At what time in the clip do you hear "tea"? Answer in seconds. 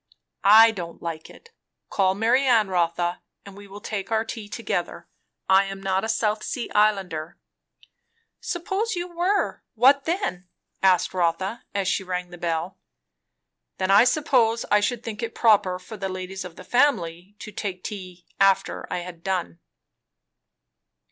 4.25-4.49, 17.83-18.25